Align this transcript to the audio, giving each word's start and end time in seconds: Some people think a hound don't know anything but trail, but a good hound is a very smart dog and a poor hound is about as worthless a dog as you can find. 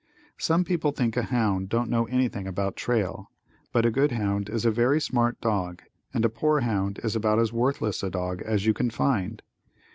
Some 0.39 0.63
people 0.65 0.91
think 0.91 1.15
a 1.15 1.21
hound 1.21 1.69
don't 1.69 1.87
know 1.87 2.05
anything 2.05 2.49
but 2.51 2.75
trail, 2.75 3.29
but 3.71 3.85
a 3.85 3.91
good 3.91 4.13
hound 4.13 4.49
is 4.49 4.65
a 4.65 4.71
very 4.71 4.99
smart 4.99 5.39
dog 5.41 5.83
and 6.11 6.25
a 6.25 6.27
poor 6.29 6.61
hound 6.61 6.99
is 7.03 7.15
about 7.15 7.37
as 7.37 7.53
worthless 7.53 8.01
a 8.01 8.09
dog 8.09 8.41
as 8.41 8.65
you 8.65 8.73
can 8.73 8.89
find. 8.89 9.43